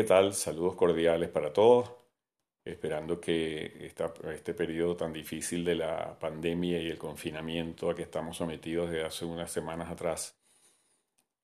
¿qué 0.00 0.04
tal? 0.04 0.32
Saludos 0.32 0.76
cordiales 0.76 1.28
para 1.28 1.52
todos. 1.52 1.92
Esperando 2.64 3.20
que 3.20 3.86
esta- 3.86 4.14
este 4.34 4.54
periodo 4.54 4.96
tan 4.96 5.12
difícil 5.12 5.64
de 5.64 5.74
la 5.76 6.18
pandemia 6.18 6.80
y 6.80 6.88
el 6.88 6.98
confinamiento 6.98 7.90
a 7.90 7.94
que 7.94 8.02
estamos 8.04 8.38
sometidos 8.38 8.90
desde 8.90 9.04
hace 9.04 9.26
unas 9.26 9.52
semanas 9.52 9.90
atrás 9.90 10.38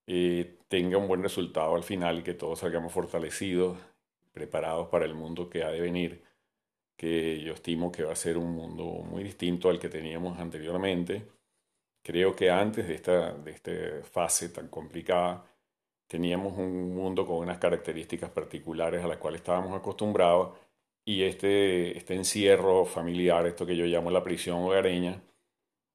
eh, 0.07 0.59
tenga 0.69 0.99
un 0.99 1.09
buen 1.09 1.23
resultado 1.23 1.75
al 1.75 1.83
final 1.83 2.23
que 2.23 2.35
todos 2.35 2.61
salgamos 2.61 2.93
fortalecidos, 2.93 3.79
preparados 4.33 4.89
para 4.89 5.05
el 5.05 5.15
mundo 5.15 5.49
que 5.51 5.65
ha 5.65 5.71
de 5.71 5.81
venir, 5.81 6.23
que 6.97 7.41
yo 7.43 7.55
estimo 7.55 7.93
que 7.93 8.05
va 8.05 8.13
a 8.13 8.17
ser 8.17 8.39
un 8.39 8.53
mundo 8.53 8.85
muy 8.85 9.25
distinto 9.25 9.71
al 9.71 9.79
que 9.81 9.89
teníamos 9.89 10.39
anteriormente. 10.39 11.27
Creo 12.03 12.37
que 12.37 12.51
antes 12.51 12.89
de 12.89 12.95
esta, 12.95 13.35
de 13.35 13.53
esta 13.53 13.73
fase 14.05 14.51
tan 14.51 14.69
complicada, 14.69 15.45
teníamos 16.07 16.57
un 16.59 16.95
mundo 16.95 17.27
con 17.27 17.37
unas 17.39 17.59
características 17.59 18.31
particulares 18.31 19.05
a 19.05 19.09
las 19.09 19.19
cuales 19.19 19.41
estábamos 19.41 19.77
acostumbrados 19.77 20.57
y 21.05 21.23
este, 21.23 21.97
este 21.97 22.15
encierro 22.15 22.85
familiar, 22.85 23.47
esto 23.47 23.67
que 23.67 23.77
yo 23.77 23.87
llamo 23.87 24.11
la 24.11 24.25
prisión 24.25 24.59
hogareña, 24.59 25.23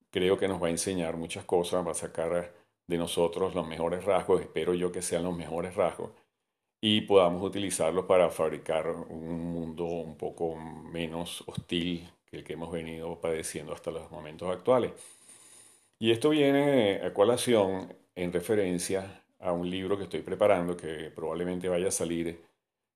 creo 0.09 0.37
que 0.37 0.47
nos 0.47 0.61
va 0.61 0.67
a 0.67 0.71
enseñar 0.71 1.17
muchas 1.17 1.45
cosas, 1.45 1.85
va 1.85 1.91
a 1.91 1.95
sacar 1.95 2.53
de 2.87 2.97
nosotros 2.97 3.55
los 3.55 3.67
mejores 3.67 4.05
rasgos, 4.05 4.41
espero 4.41 4.73
yo 4.73 4.91
que 4.91 5.01
sean 5.01 5.23
los 5.23 5.35
mejores 5.35 5.75
rasgos, 5.75 6.12
y 6.81 7.01
podamos 7.01 7.43
utilizarlos 7.43 8.05
para 8.05 8.29
fabricar 8.29 8.89
un 8.89 9.51
mundo 9.53 9.85
un 9.85 10.18
poco 10.18 10.55
menos 10.55 11.43
hostil 11.48 12.09
que 12.25 12.37
el 12.37 12.43
que 12.43 12.53
hemos 12.53 12.71
venido 12.71 13.20
padeciendo 13.20 13.73
hasta 13.73 13.91
los 13.91 14.09
momentos 14.12 14.49
actuales. 14.49 14.91
Y 15.99 16.12
esto 16.12 16.29
viene 16.29 17.01
a 17.03 17.13
colación 17.13 17.93
en 18.15 18.34
referencia 18.34 19.21
a 19.41 19.51
un 19.51 19.70
libro 19.70 19.97
que 19.97 20.03
estoy 20.03 20.21
preparando 20.21 20.77
que 20.77 21.11
probablemente 21.11 21.70
vaya 21.70 21.87
a 21.87 21.91
salir 21.91 22.41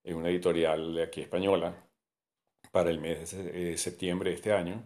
en 0.04 0.16
una 0.16 0.30
editorial 0.30 0.96
de 0.96 1.04
aquí 1.04 1.22
española 1.22 1.76
para 2.72 2.90
el 2.90 3.00
mes 3.00 3.32
de 3.32 3.74
eh, 3.74 3.78
septiembre 3.78 4.30
de 4.30 4.36
este 4.36 4.54
año 4.54 4.84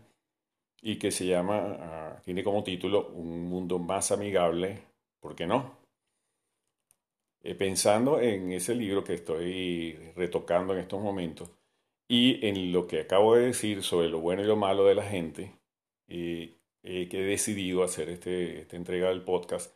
y 0.82 0.98
que 0.98 1.12
se 1.12 1.26
llama, 1.26 1.78
ah, 1.80 2.22
tiene 2.24 2.44
como 2.44 2.64
título 2.64 3.10
Un 3.10 3.46
mundo 3.50 3.80
más 3.80 4.12
amigable, 4.12 4.80
¿por 5.20 5.36
qué 5.36 5.46
no? 5.46 5.78
Eh, 7.42 7.56
pensando 7.56 8.20
en 8.20 8.52
ese 8.52 8.76
libro 8.76 9.04
que 9.04 9.14
estoy 9.14 9.94
retocando 10.16 10.74
en 10.74 10.80
estos 10.80 11.02
momentos 11.02 11.50
y 12.08 12.46
en 12.46 12.74
lo 12.74 12.88
que 12.88 13.02
acabo 13.02 13.36
de 13.36 13.48
decir 13.48 13.84
sobre 13.84 14.10
lo 14.10 14.20
bueno 14.20 14.42
y 14.42 14.46
lo 14.46 14.58
malo 14.58 14.86
de 14.86 14.96
la 14.96 15.04
gente, 15.04 15.54
eh, 16.08 16.58
eh, 16.84 17.08
que 17.08 17.22
he 17.22 17.26
decidido 17.26 17.84
hacer 17.84 18.10
este, 18.10 18.62
esta 18.62 18.76
entrega 18.76 19.10
del 19.10 19.24
podcast 19.24 19.74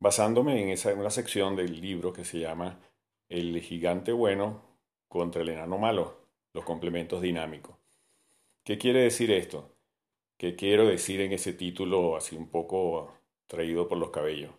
basándome 0.00 0.62
en 0.62 0.70
esa, 0.70 0.90
en 0.90 0.98
una 0.98 1.10
sección 1.10 1.54
del 1.54 1.80
libro 1.80 2.12
que 2.12 2.24
se 2.24 2.40
llama 2.40 2.80
El 3.28 3.60
gigante 3.60 4.12
bueno 4.12 4.62
contra 5.08 5.42
el 5.42 5.50
enano 5.50 5.78
malo, 5.78 6.16
los 6.54 6.64
complementos 6.64 7.20
dinámicos. 7.20 7.76
¿Qué 8.64 8.78
quiere 8.78 9.00
decir 9.00 9.30
esto? 9.30 9.76
¿Qué 10.38 10.56
quiero 10.56 10.86
decir 10.86 11.20
en 11.20 11.32
ese 11.32 11.52
título 11.52 12.16
así 12.16 12.34
un 12.34 12.48
poco 12.48 13.12
traído 13.46 13.86
por 13.88 13.98
los 13.98 14.10
cabellos? 14.10 14.52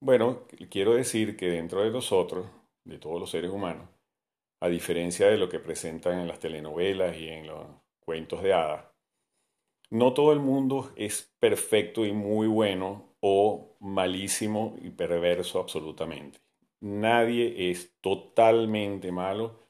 Bueno, 0.00 0.46
quiero 0.68 0.94
decir 0.94 1.36
que 1.36 1.48
dentro 1.48 1.82
de 1.82 1.90
nosotros, 1.90 2.46
de 2.84 2.98
todos 2.98 3.20
los 3.20 3.30
seres 3.30 3.50
humanos, 3.50 3.88
a 4.60 4.68
diferencia 4.68 5.28
de 5.28 5.38
lo 5.38 5.48
que 5.48 5.60
presentan 5.60 6.18
en 6.18 6.28
las 6.28 6.40
telenovelas 6.40 7.16
y 7.16 7.28
en 7.28 7.46
los 7.46 7.66
cuentos 8.00 8.42
de 8.42 8.52
hadas, 8.52 8.84
no 9.90 10.12
todo 10.12 10.32
el 10.32 10.40
mundo 10.40 10.92
es 10.96 11.32
perfecto 11.38 12.04
y 12.04 12.12
muy 12.12 12.48
bueno 12.48 13.14
o 13.20 13.75
malísimo 13.86 14.76
y 14.82 14.90
perverso 14.90 15.60
absolutamente. 15.60 16.40
Nadie 16.80 17.70
es 17.70 17.94
totalmente 18.00 19.12
malo 19.12 19.60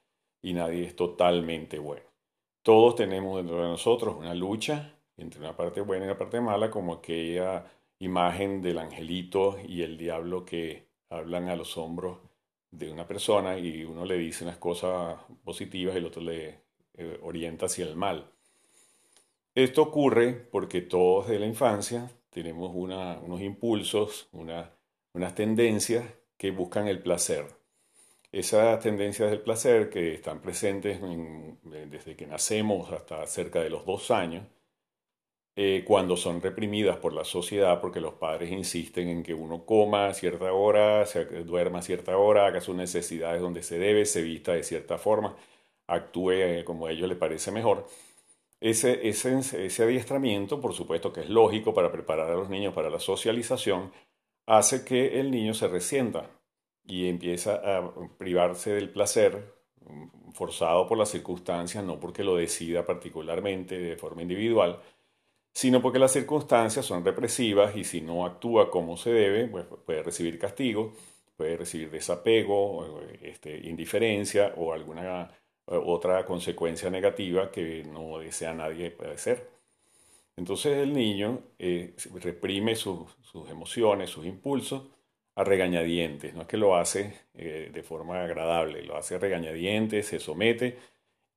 y 0.43 0.55
nadie 0.55 0.85
es 0.85 0.97
totalmente 0.97 1.79
bueno. 1.79 2.07
Todos 2.63 2.97
tenemos 2.97 3.37
dentro 3.37 3.63
de 3.63 3.69
nosotros 3.69 4.17
una 4.17 4.35
lucha 4.35 4.97
entre 5.17 5.41
una 5.41 5.57
parte 5.57 5.81
buena 5.81 6.05
y 6.05 6.09
una 6.09 6.19
parte 6.19 6.41
mala, 6.41 6.71
como 6.71 6.95
aquella 6.95 7.65
imagen 7.99 8.61
del 8.61 8.79
angelito 8.79 9.59
y 9.67 9.83
el 9.83 9.97
diablo 9.97 10.45
que 10.45 10.87
hablan 11.09 11.49
a 11.49 11.57
los 11.57 11.77
hombros 11.79 12.19
de 12.71 12.91
una 12.91 13.07
persona 13.07 13.59
y 13.59 13.85
uno 13.85 14.05
le 14.05 14.19
dice 14.19 14.45
unas 14.45 14.59
cosas 14.59 15.19
positivas 15.45 15.95
y 15.95 15.99
el 15.99 16.07
otro 16.07 16.23
le 16.23 16.61
eh, 16.95 17.19
orienta 17.23 17.67
hacia 17.67 17.87
el 17.87 17.97
mal. 17.97 18.31
Esto 19.55 19.83
ocurre 19.83 20.35
porque 20.35 20.83
todos 20.83 21.29
de 21.29 21.39
la 21.39 21.47
infancia 21.47 22.11
tenemos 22.37 22.71
unos 22.75 23.41
impulsos, 23.41 24.29
una- 24.33 24.71
unas 25.15 25.35
tendencias 25.35 26.05
que 26.37 26.51
buscan 26.51 26.87
el 26.89 27.03
placer. 27.03 27.47
Esas 28.33 28.81
tendencias 28.81 29.31
del 29.31 29.43
placer 29.43 29.91
que 29.91 30.15
están 30.15 30.41
presentes 30.43 31.03
en- 31.03 31.59
desde 31.91 32.17
que 32.17 32.27
nacemos 32.27 32.93
hasta 32.93 33.27
cerca 33.27 33.61
de 33.63 33.71
los 33.71 33.87
dos 33.87 34.11
años, 34.11 34.45
eh, 35.57 35.85
cuando 35.87 36.17
son 36.17 36.41
reprimidas 36.43 36.99
por 36.99 37.13
la 37.15 37.25
sociedad 37.25 37.81
porque 37.81 38.01
los 38.01 38.15
padres 38.15 38.51
insisten 38.51 39.09
en 39.09 39.23
que 39.23 39.35
uno 39.35 39.65
coma 39.65 40.09
a 40.09 40.15
cierta 40.15 40.53
hora, 40.53 41.07
se 41.07 41.25
duerma 41.45 41.79
a 41.79 41.83
cierta 41.83 42.17
hora, 42.19 42.47
haga 42.47 42.61
sus 42.61 42.77
necesidades 42.77 43.41
donde 43.41 43.63
se 43.63 43.79
debe, 43.79 44.05
se 44.05 44.23
vista 44.23 44.53
de 44.53 44.63
cierta 44.63 44.99
forma, 44.99 45.35
actúe 45.87 46.33
eh, 46.33 46.65
como 46.65 46.87
a 46.87 46.93
ellos 46.93 47.09
les 47.09 47.19
parece 47.19 47.51
mejor. 47.53 47.87
Ese, 48.69 49.09
ese, 49.09 49.39
ese 49.67 49.83
adiestramiento, 49.85 50.61
por 50.61 50.73
supuesto 50.75 51.13
que 51.13 51.21
es 51.21 51.31
lógico 51.31 51.73
para 51.73 51.93
preparar 51.93 52.33
a 52.33 52.35
los 52.35 52.51
niños 52.51 52.75
para 52.75 52.91
la 52.91 52.99
socialización, 52.99 53.93
hace 54.45 54.85
que 54.85 55.21
el 55.21 55.31
niño 55.31 55.55
se 55.55 55.69
resienta 55.69 56.31
y 56.85 57.09
empieza 57.09 57.55
a 57.55 57.93
privarse 58.19 58.73
del 58.73 58.91
placer 58.91 59.55
forzado 60.33 60.89
por 60.89 60.99
las 60.99 61.11
circunstancias, 61.11 61.85
no 61.85 62.01
porque 62.01 62.25
lo 62.25 62.35
decida 62.35 62.85
particularmente 62.85 63.79
de 63.79 63.97
forma 63.97 64.23
individual, 64.23 64.81
sino 65.55 65.81
porque 65.81 66.01
las 66.01 66.13
circunstancias 66.13 66.85
son 66.85 67.05
represivas 67.05 67.77
y 67.77 67.85
si 67.85 68.01
no 68.01 68.27
actúa 68.27 68.69
como 68.69 68.97
se 68.97 69.11
debe, 69.11 69.47
pues 69.47 69.67
puede 69.87 70.03
recibir 70.03 70.41
castigo, 70.41 70.93
puede 71.37 71.57
recibir 71.57 71.89
desapego, 71.89 73.01
este, 73.23 73.69
indiferencia 73.69 74.55
o 74.57 74.73
alguna 74.73 75.31
otra 75.67 76.25
consecuencia 76.25 76.91
negativa 76.91 77.51
que 77.51 77.85
no 77.85 78.19
desea 78.19 78.55
nadie 78.55 78.91
padecer. 78.91 79.49
Entonces 80.37 80.79
el 80.79 80.93
niño 80.93 81.41
eh, 81.59 81.95
reprime 82.21 82.77
sus, 82.77 83.09
emociones, 83.51 84.11
sus 84.11 84.27
impulsos 84.27 84.83
a 85.35 85.45
regañadientes, 85.45 86.35
no 86.35 86.43
es 86.43 86.49
que 86.49 86.57
lo 86.57 86.77
hace 86.77 87.21
eh, 87.35 87.71
de 87.73 87.83
forma 87.83 88.23
agradable, 88.23 88.83
lo 88.83 88.97
hace 88.97 89.17
a 89.17 89.19
regañadientes, 89.19 90.07
se 90.07 90.19
somete 90.19 90.79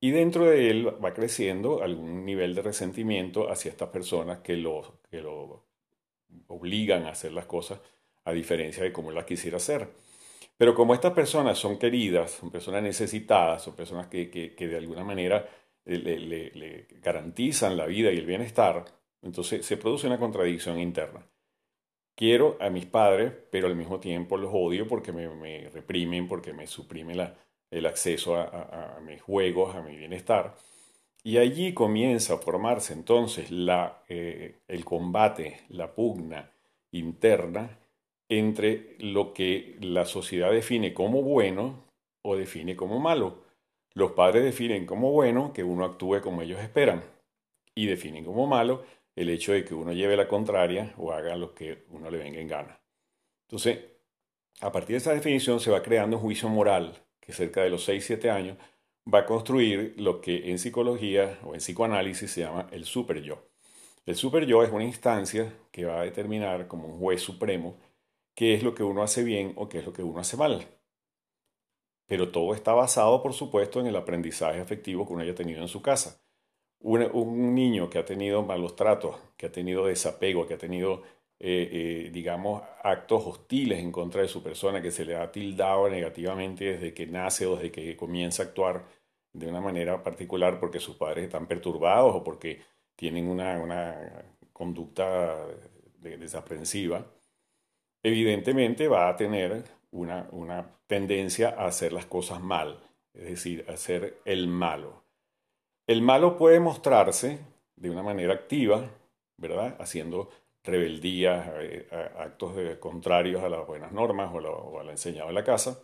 y 0.00 0.10
dentro 0.10 0.46
de 0.46 0.70
él 0.70 1.04
va 1.04 1.12
creciendo 1.12 1.82
algún 1.82 2.24
nivel 2.24 2.54
de 2.54 2.62
resentimiento 2.62 3.50
hacia 3.50 3.70
estas 3.70 3.90
personas 3.90 4.38
que 4.38 4.56
lo, 4.56 5.00
que 5.10 5.20
lo 5.20 5.66
obligan 6.46 7.04
a 7.04 7.10
hacer 7.10 7.32
las 7.32 7.46
cosas 7.46 7.80
a 8.24 8.32
diferencia 8.32 8.82
de 8.82 8.92
como 8.92 9.10
él 9.10 9.16
las 9.16 9.26
quisiera 9.26 9.58
hacer. 9.58 9.88
Pero 10.60 10.74
como 10.74 10.92
estas 10.92 11.14
personas 11.14 11.56
son 11.56 11.78
queridas, 11.78 12.32
son 12.32 12.50
personas 12.50 12.82
necesitadas, 12.82 13.62
son 13.62 13.74
personas 13.74 14.08
que, 14.08 14.54
de 14.58 14.76
alguna 14.76 15.02
manera 15.02 15.48
le, 15.86 16.18
le, 16.18 16.86
garantizan 17.00 17.78
la 17.78 17.86
vida 17.86 18.12
y 18.12 18.18
el 18.18 18.26
bienestar, 18.26 18.84
entonces 19.22 19.64
se 19.64 19.78
produce 19.78 20.06
una 20.06 20.18
contradicción 20.18 20.78
interna. 20.78 21.26
Quiero 22.14 22.58
a 22.60 22.68
mis 22.68 22.84
padres, 22.84 23.32
pero 23.50 23.68
al 23.68 23.74
mismo 23.74 24.00
tiempo 24.00 24.36
los 24.36 24.50
odio 24.52 24.86
porque 24.86 25.12
me, 25.12 25.30
me 25.30 25.70
reprimen, 25.70 26.28
porque 26.28 26.52
me 26.52 26.66
suprimen 26.66 27.16
la, 27.16 27.34
el 27.70 27.86
acceso 27.86 28.36
a, 28.36 28.42
a, 28.42 28.96
a, 28.98 29.00
mis 29.00 29.22
juegos, 29.22 29.74
a 29.74 29.80
mi 29.80 29.96
bienestar. 29.96 30.56
Y 31.24 31.38
allí 31.38 31.72
comienza 31.72 32.34
a 32.34 32.36
formarse 32.36 32.92
entonces 32.92 33.50
la, 33.50 34.02
eh, 34.10 34.58
el 34.68 34.84
combate, 34.84 35.62
la 35.70 35.94
pugna 35.94 36.52
interna 36.92 37.78
entre 38.30 38.96
lo 39.00 39.34
que 39.34 39.76
la 39.80 40.06
sociedad 40.06 40.52
define 40.52 40.94
como 40.94 41.20
bueno 41.22 41.84
o 42.22 42.36
define 42.36 42.76
como 42.76 43.00
malo. 43.00 43.44
Los 43.92 44.12
padres 44.12 44.44
definen 44.44 44.86
como 44.86 45.10
bueno 45.10 45.52
que 45.52 45.64
uno 45.64 45.84
actúe 45.84 46.20
como 46.22 46.40
ellos 46.40 46.60
esperan 46.60 47.02
y 47.74 47.86
definen 47.86 48.24
como 48.24 48.46
malo 48.46 48.84
el 49.16 49.28
hecho 49.30 49.52
de 49.52 49.64
que 49.64 49.74
uno 49.74 49.92
lleve 49.92 50.16
la 50.16 50.28
contraria 50.28 50.94
o 50.96 51.12
haga 51.12 51.36
lo 51.36 51.54
que 51.54 51.84
uno 51.90 52.08
le 52.08 52.18
venga 52.18 52.40
en 52.40 52.46
gana. 52.46 52.80
Entonces, 53.48 53.80
a 54.60 54.70
partir 54.70 54.94
de 54.94 54.98
esa 54.98 55.12
definición 55.12 55.58
se 55.58 55.72
va 55.72 55.82
creando 55.82 56.16
un 56.16 56.22
juicio 56.22 56.48
moral 56.48 57.02
que 57.18 57.32
cerca 57.32 57.62
de 57.62 57.70
los 57.70 57.88
6-7 57.88 58.30
años 58.30 58.56
va 59.12 59.20
a 59.20 59.26
construir 59.26 59.94
lo 59.96 60.20
que 60.20 60.50
en 60.50 60.58
psicología 60.60 61.38
o 61.44 61.54
en 61.54 61.60
psicoanálisis 61.60 62.30
se 62.30 62.42
llama 62.42 62.68
el 62.70 62.84
super 62.84 63.20
yo. 63.22 63.42
El 64.06 64.14
super 64.14 64.46
yo 64.46 64.62
es 64.62 64.70
una 64.70 64.84
instancia 64.84 65.52
que 65.72 65.84
va 65.84 66.00
a 66.00 66.04
determinar 66.04 66.68
como 66.68 66.86
un 66.86 67.00
juez 67.00 67.20
supremo 67.20 67.76
qué 68.40 68.54
es 68.54 68.62
lo 68.62 68.74
que 68.74 68.82
uno 68.82 69.02
hace 69.02 69.22
bien 69.22 69.52
o 69.56 69.68
qué 69.68 69.80
es 69.80 69.84
lo 69.84 69.92
que 69.92 70.02
uno 70.02 70.18
hace 70.18 70.34
mal. 70.34 70.66
Pero 72.06 72.30
todo 72.30 72.54
está 72.54 72.72
basado, 72.72 73.22
por 73.22 73.34
supuesto, 73.34 73.80
en 73.80 73.86
el 73.86 73.96
aprendizaje 73.96 74.60
afectivo 74.60 75.06
que 75.06 75.12
uno 75.12 75.22
haya 75.22 75.34
tenido 75.34 75.60
en 75.60 75.68
su 75.68 75.82
casa. 75.82 76.22
Un, 76.78 77.54
niño 77.54 77.90
que 77.90 77.98
ha 77.98 78.04
tenido 78.06 78.42
malos 78.42 78.76
tratos, 78.76 79.16
que 79.36 79.44
ha 79.44 79.52
tenido 79.52 79.84
desapego, 79.84 80.46
que 80.46 80.54
ha 80.54 80.58
tenido 80.58 81.02
eh, 81.38 81.68
eh, 82.06 82.10
digamos, 82.14 82.62
actos 82.82 83.26
hostiles 83.26 83.78
en 83.78 83.92
contra 83.92 84.22
de 84.22 84.28
su 84.28 84.42
persona, 84.42 84.80
que 84.80 84.90
se 84.90 85.04
le 85.04 85.16
ha 85.16 85.30
tildado 85.30 85.90
negativamente 85.90 86.64
desde 86.64 86.94
que 86.94 87.06
nace 87.06 87.44
o 87.44 87.56
desde 87.56 87.70
que 87.70 87.94
comienza 87.94 88.42
a 88.42 88.46
actuar 88.46 88.86
de 89.34 89.48
una 89.48 89.60
manera 89.60 90.02
particular 90.02 90.58
porque 90.58 90.80
sus 90.80 90.96
padres 90.96 91.24
están 91.24 91.46
perturbados 91.46 92.16
o 92.16 92.24
porque 92.24 92.62
tienen 92.96 93.28
una, 93.28 94.24
conducta 94.54 95.46
desaprensiva, 95.98 97.06
evidentemente 98.02 98.88
va 98.88 99.08
a 99.08 99.16
tener 99.16 99.64
una, 99.90 100.28
una 100.32 100.66
tendencia 100.86 101.50
a 101.50 101.66
hacer 101.66 101.92
las 101.92 102.06
cosas 102.06 102.40
mal, 102.40 102.80
es 103.14 103.24
decir, 103.24 103.64
a 103.68 103.76
ser 103.76 104.20
el 104.24 104.48
malo. 104.48 105.02
El 105.86 106.02
malo 106.02 106.36
puede 106.36 106.60
mostrarse 106.60 107.38
de 107.76 107.90
una 107.90 108.02
manera 108.02 108.34
activa, 108.34 108.90
¿verdad? 109.36 109.76
Haciendo 109.80 110.30
rebeldía, 110.62 111.54
eh, 111.60 111.88
actos 112.18 112.54
contrarios 112.78 113.42
a 113.42 113.48
las 113.48 113.66
buenas 113.66 113.92
normas 113.92 114.30
o, 114.34 114.40
lo, 114.40 114.78
a 114.78 114.84
lo 114.84 114.90
enseñado 114.90 115.28
en 115.28 115.34
la 115.34 115.44
casa, 115.44 115.80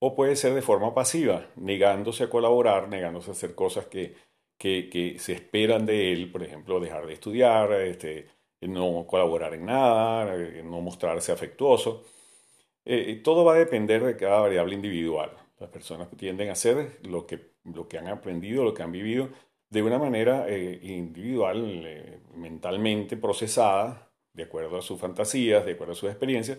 o 0.00 0.14
puede 0.14 0.36
ser 0.36 0.54
de 0.54 0.62
forma 0.62 0.94
pasiva, 0.94 1.46
negándose 1.56 2.24
a 2.24 2.30
colaborar, 2.30 2.88
negándose 2.88 3.30
a 3.30 3.32
hacer 3.32 3.54
cosas 3.54 3.86
que, 3.86 4.14
que, 4.58 5.16
se 5.18 5.32
esperan 5.32 5.86
de 5.86 6.12
él, 6.12 6.30
por 6.30 6.42
ejemplo, 6.42 6.80
dejar 6.80 7.06
de 7.06 7.14
estudiar, 7.14 7.72
este, 7.72 8.28
no 8.60 9.06
colaborar 9.06 9.54
en 9.54 9.66
nada, 9.66 10.34
eh, 10.36 10.62
no 10.64 10.80
mostrarse 10.80 11.32
afectuoso. 11.32 12.04
Eh, 12.84 13.20
todo 13.22 13.44
va 13.44 13.54
a 13.54 13.58
depender 13.58 14.02
de 14.04 14.16
cada 14.16 14.40
variable 14.40 14.74
individual. 14.74 15.32
Las 15.58 15.70
personas 15.70 16.08
tienden 16.16 16.48
a 16.48 16.52
hacer 16.52 16.98
lo 17.02 17.26
que, 17.26 17.52
lo 17.64 17.88
que 17.88 17.98
han 17.98 18.08
aprendido, 18.08 18.64
lo 18.64 18.74
que 18.74 18.82
han 18.82 18.92
vivido, 18.92 19.28
de 19.70 19.82
una 19.82 19.98
manera 19.98 20.46
individual, 20.50 22.22
mentalmente 22.34 23.16
procesada, 23.18 24.10
de 24.32 24.44
acuerdo 24.44 24.78
a 24.78 24.82
sus 24.82 24.98
fantasías, 24.98 25.66
de 25.66 25.72
acuerdo 25.72 25.92
a 25.92 25.96
sus 25.96 26.08
experiencias, 26.08 26.58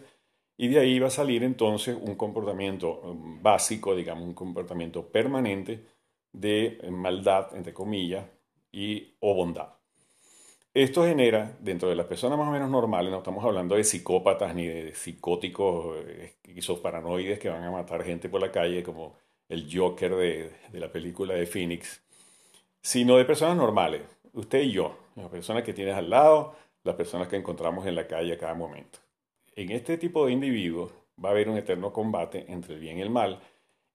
y 0.57 0.68
de 0.68 0.80
ahí 0.80 1.00
va 1.00 1.07
a 1.07 1.10
salir 1.10 1.44
entonces 1.44 1.98
un 2.00 2.16
comportamiento 2.16 3.00
um, 3.00 3.42
básico, 3.42 3.95
digamos, 3.95 4.25
un 4.25 4.34
comportamiento 4.34 5.07
permanente 5.10 5.86
de 6.34 6.80
maldad, 6.92 7.56
entre 7.56 7.74
comillas, 7.74 8.25
y 8.72 9.16
o 9.22 9.34
bondad. 9.34 9.79
Esto 10.74 11.04
genera, 11.04 11.57
dentro 11.60 11.89
de 11.89 11.95
las 11.95 12.06
personas 12.06 12.38
más 12.38 12.48
o 12.48 12.51
menos 12.51 12.69
normales, 12.69 13.10
no 13.12 13.18
estamos 13.18 13.44
hablando 13.44 13.75
de 13.75 13.83
psicópatas 13.83 14.54
ni 14.54 14.68
de 14.68 14.94
psicóticos 14.94 15.98
eh, 16.06 16.36
paranoides 16.81 17.39
que 17.39 17.50
van 17.50 17.63
a 17.63 17.71
matar 17.71 18.04
gente 18.04 18.30
por 18.30 18.39
la 18.39 18.51
calle 18.51 18.83
como 18.83 19.16
el 19.48 19.68
Joker 19.71 20.16
de, 20.16 20.51
de 20.71 20.80
la 20.80 20.92
película 20.92 21.33
de 21.33 21.48
Phoenix, 21.48 22.04
sino 22.81 23.18
de 23.18 23.25
personas 23.25 23.57
normales, 23.57 24.04
usted 24.33 24.62
y 24.62 24.71
yo, 24.71 24.95
las 25.16 25.30
personas 25.30 25.63
que 25.63 25.74
tienes 25.74 25.95
al 25.95 26.12
lado, 26.12 26.54
las 26.83 26.95
personas 26.95 27.27
que 27.27 27.36
encontramos 27.36 27.88
en 27.88 27.95
la 27.95 28.06
calle 28.06 28.33
a 28.33 28.38
cada 28.38 28.54
momento. 28.54 29.00
En 29.56 29.71
este 29.71 29.98
tipo 29.98 30.27
de 30.27 30.33
individuos 30.33 30.92
va 31.24 31.30
a 31.30 31.31
haber 31.31 31.50
un 31.50 31.57
eterno 31.57 31.92
combate 31.92 32.45
entre 32.48 32.75
el 32.75 32.80
bien 32.80 33.00
y 33.00 33.01
el 33.01 33.10
mal, 33.10 33.39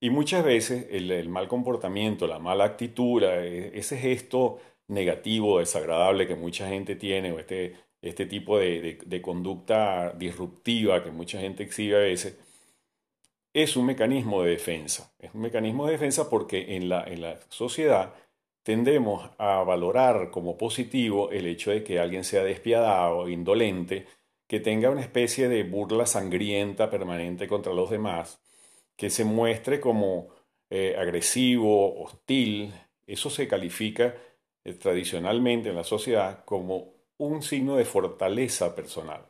y 0.00 0.10
muchas 0.10 0.44
veces 0.44 0.88
el, 0.90 1.28
mal 1.28 1.46
comportamiento, 1.46 2.26
la 2.26 2.40
mala 2.40 2.64
actitud, 2.64 3.22
e, 3.22 3.78
ese 3.78 3.96
gesto 3.96 4.58
negativo, 4.88 5.58
desagradable 5.58 6.26
que 6.26 6.34
mucha 6.34 6.68
gente 6.68 6.96
tiene, 6.96 7.32
o 7.32 7.38
este, 7.38 7.74
este 8.02 8.26
tipo 8.26 8.58
de, 8.58 9.20
conducta 9.22 10.12
disruptiva 10.12 11.02
que 11.02 11.10
mucha 11.10 11.40
gente 11.40 11.62
exhibe 11.62 11.96
a 11.96 12.00
veces, 12.00 12.38
es 13.52 13.76
un 13.76 13.86
mecanismo 13.86 14.42
de 14.42 14.50
defensa. 14.50 15.14
Es 15.18 15.32
un 15.34 15.42
mecanismo 15.42 15.86
de 15.86 15.92
defensa 15.92 16.28
porque 16.28 16.76
en 16.76 16.88
la, 16.88 17.04
en 17.04 17.22
la 17.22 17.38
sociedad 17.48 18.14
tendemos 18.64 19.30
a 19.38 19.62
valorar 19.62 20.30
como 20.30 20.56
positivo 20.56 21.30
el 21.30 21.46
hecho 21.46 21.70
de 21.70 21.84
que 21.84 22.00
alguien 22.00 22.24
sea 22.24 22.42
despiadado, 22.42 23.28
indolente, 23.28 24.06
que 24.46 24.60
tenga 24.60 24.90
una 24.90 25.02
especie 25.02 25.48
de 25.48 25.62
burla 25.62 26.06
sangrienta 26.06 26.90
permanente 26.90 27.46
contra 27.46 27.72
los 27.72 27.90
demás, 27.90 28.40
que 28.96 29.10
se 29.10 29.24
muestre 29.24 29.80
como 29.80 30.28
eh, 30.70 30.96
agresivo, 30.98 32.02
hostil. 32.02 32.72
Eso 33.06 33.30
se 33.30 33.48
califica 33.48 34.14
tradicionalmente 34.72 35.68
en 35.68 35.76
la 35.76 35.84
sociedad 35.84 36.44
como 36.44 36.94
un 37.18 37.42
signo 37.42 37.76
de 37.76 37.84
fortaleza 37.84 38.74
personal, 38.74 39.26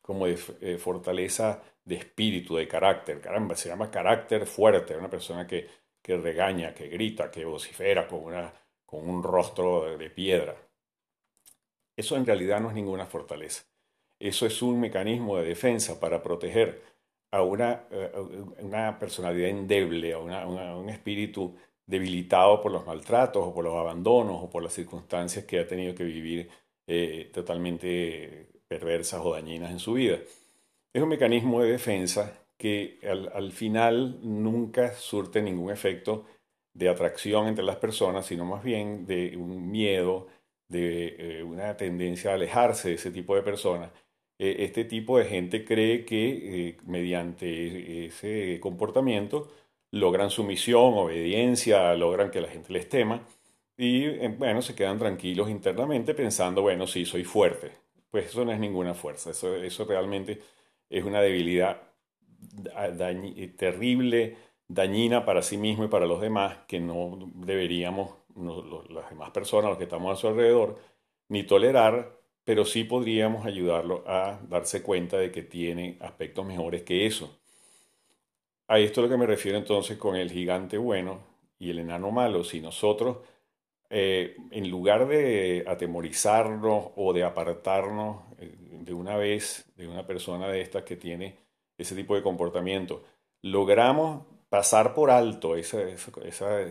como 0.00 0.26
de 0.26 0.38
eh, 0.60 0.78
fortaleza 0.78 1.62
de 1.84 1.96
espíritu, 1.96 2.56
de 2.56 2.68
carácter. 2.68 3.20
Caramba, 3.20 3.56
se 3.56 3.68
llama 3.68 3.90
carácter 3.90 4.46
fuerte, 4.46 4.96
una 4.96 5.10
persona 5.10 5.46
que, 5.46 5.68
que 6.00 6.16
regaña, 6.16 6.74
que 6.74 6.88
grita, 6.88 7.30
que 7.30 7.44
vocifera 7.44 8.06
con 8.06 8.24
una 8.24 8.52
con 8.86 9.08
un 9.08 9.22
rostro 9.22 9.98
de 9.98 10.10
piedra. 10.10 10.56
Eso 11.96 12.16
en 12.16 12.24
realidad 12.24 12.60
no 12.60 12.68
es 12.68 12.74
ninguna 12.74 13.06
fortaleza. 13.06 13.64
Eso 14.18 14.46
es 14.46 14.62
un 14.62 14.80
mecanismo 14.80 15.36
de 15.36 15.48
defensa 15.48 16.00
para 16.00 16.22
proteger 16.22 16.82
a 17.32 17.42
una, 17.42 17.84
eh, 17.90 18.12
una 18.60 18.98
personalidad 18.98 19.50
endeble, 19.50 20.14
a, 20.14 20.18
un 20.18 20.88
espíritu 20.88 21.56
debilitado 21.86 22.60
por 22.60 22.72
los 22.72 22.86
maltratos 22.86 23.44
o 23.44 23.54
por 23.54 23.64
los 23.64 23.74
abandonos 23.74 24.42
o 24.42 24.50
por 24.50 24.62
las 24.62 24.72
circunstancias 24.72 25.44
que 25.44 25.60
ha 25.60 25.66
tenido 25.66 25.94
que 25.94 26.04
vivir 26.04 26.50
eh, 26.86 27.30
totalmente 27.32 28.48
perversas 28.68 29.20
o 29.24 29.32
dañinas 29.32 29.70
en 29.70 29.78
su 29.78 29.94
vida. 29.94 30.18
Es 30.92 31.02
un 31.02 31.08
mecanismo 31.08 31.62
de 31.62 31.72
defensa 31.72 32.46
que 32.56 32.98
al, 33.08 33.30
al 33.34 33.52
final 33.52 34.18
nunca 34.22 34.94
surte 34.94 35.42
ningún 35.42 35.70
efecto 35.70 36.24
de 36.74 36.88
atracción 36.88 37.46
entre 37.48 37.64
las 37.64 37.76
personas, 37.76 38.26
sino 38.26 38.44
más 38.44 38.64
bien 38.64 39.06
de 39.06 39.36
un 39.36 39.70
miedo, 39.70 40.28
de 40.68 41.40
eh, 41.40 41.42
una 41.42 41.76
tendencia 41.76 42.32
a 42.32 42.34
alejarse 42.34 42.90
de 42.90 42.94
ese 42.96 43.10
tipo 43.12 43.34
de 43.36 43.42
personas. 43.42 43.90
Eh, 44.38 44.56
este 44.60 44.84
tipo 44.84 45.18
de 45.18 45.26
gente 45.26 45.64
cree 45.64 46.04
que 46.04 46.76
mediante 46.84 48.06
ese 48.06 48.58
comportamiento 48.60 49.48
logran 49.96 50.30
sumisión, 50.30 50.94
obediencia, 50.94 51.94
logran 51.94 52.30
que 52.30 52.40
la 52.40 52.48
gente 52.48 52.72
les 52.72 52.88
tema 52.88 53.22
y 53.76 54.28
bueno, 54.28 54.62
se 54.62 54.74
quedan 54.74 54.98
tranquilos 54.98 55.50
internamente 55.50 56.14
pensando, 56.14 56.62
bueno, 56.62 56.86
sí, 56.86 57.04
soy 57.04 57.24
fuerte. 57.24 57.72
Pues 58.10 58.26
eso 58.26 58.44
no 58.44 58.52
es 58.52 58.58
ninguna 58.60 58.94
fuerza, 58.94 59.30
eso, 59.30 59.54
eso 59.56 59.84
realmente 59.84 60.40
es 60.88 61.04
una 61.04 61.20
debilidad 61.20 61.82
terrible 63.56 64.36
dañina 64.68 65.24
para 65.24 65.42
sí 65.42 65.56
mismo 65.56 65.84
y 65.84 65.88
para 65.88 66.06
los 66.06 66.20
demás 66.20 66.58
que 66.66 66.80
no 66.80 67.30
deberíamos, 67.34 68.16
las 68.90 69.10
demás 69.10 69.30
personas, 69.30 69.70
los 69.70 69.78
que 69.78 69.84
estamos 69.84 70.12
a 70.12 70.20
su 70.20 70.28
alrededor, 70.28 70.78
ni 71.28 71.44
tolerar, 71.44 72.18
pero 72.44 72.64
sí 72.64 72.84
podríamos 72.84 73.46
ayudarlo 73.46 74.04
a 74.06 74.40
darse 74.48 74.82
cuenta 74.82 75.18
de 75.18 75.30
que 75.30 75.42
tiene 75.42 75.98
aspectos 76.00 76.46
mejores 76.46 76.82
que 76.82 77.06
eso. 77.06 77.38
A 78.68 78.78
esto 78.78 79.00
es 79.00 79.04
lo 79.04 79.10
que 79.10 79.18
me 79.18 79.26
refiero 79.26 79.58
entonces 79.58 79.96
con 79.96 80.16
el 80.16 80.30
gigante 80.30 80.78
bueno 80.78 81.20
y 81.58 81.70
el 81.70 81.78
enano 81.78 82.10
malo. 82.10 82.44
Si 82.44 82.60
nosotros, 82.60 83.18
eh, 83.90 84.36
en 84.50 84.70
lugar 84.70 85.06
de 85.06 85.64
atemorizarnos 85.66 86.88
o 86.96 87.12
de 87.12 87.24
apartarnos 87.24 88.24
eh, 88.38 88.56
de 88.58 88.92
una 88.92 89.16
vez 89.16 89.66
de 89.76 89.86
una 89.86 90.06
persona 90.06 90.48
de 90.48 90.60
estas 90.60 90.82
que 90.82 90.96
tiene 90.96 91.36
ese 91.78 91.94
tipo 91.94 92.14
de 92.16 92.22
comportamiento, 92.22 93.04
logramos 93.42 94.24
pasar 94.48 94.94
por 94.94 95.10
alto 95.10 95.56
ese, 95.56 95.96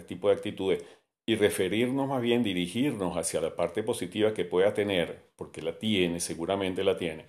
tipo 0.07 0.29
de 0.29 0.35
actitudes 0.35 0.83
y 1.25 1.35
referirnos 1.35 2.07
más 2.07 2.21
bien, 2.21 2.43
dirigirnos 2.43 3.17
hacia 3.17 3.41
la 3.41 3.55
parte 3.55 3.83
positiva 3.83 4.33
que 4.33 4.45
pueda 4.45 4.73
tener, 4.73 5.23
porque 5.35 5.61
la 5.61 5.77
tiene, 5.77 6.19
seguramente 6.19 6.83
la 6.83 6.97
tiene, 6.97 7.25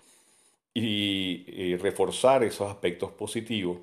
y, 0.75 1.77
reforzar 1.77 2.45
esos 2.45 2.71
aspectos 2.71 3.13
positivos, 3.13 3.79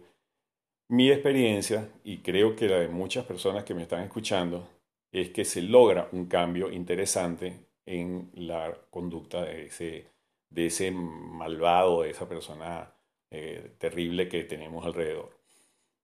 mi 0.88 1.10
experiencia, 1.12 1.90
y 2.04 2.20
creo 2.20 2.56
que 2.56 2.68
la 2.68 2.80
de 2.80 2.88
muchas 2.90 3.26
personas 3.26 3.64
que 3.64 3.74
me 3.74 3.84
están 3.84 4.04
escuchando, 4.04 4.68
es 5.12 5.30
que 5.30 5.46
se 5.46 5.62
logra 5.62 6.10
un 6.12 6.26
cambio 6.26 6.72
interesante 6.72 7.68
en 7.86 8.32
la 8.36 8.74
conducta 8.90 9.44
de 9.44 9.66
ese, 9.66 10.08
de 10.50 10.66
ese 10.68 10.92
malvado, 10.92 12.02
de 12.02 12.10
esa 12.12 12.28
persona 12.28 12.94
eh, 13.30 13.76
terrible 13.78 14.28
que 14.28 14.44
tenemos 14.44 14.86
alrededor. 14.86 15.38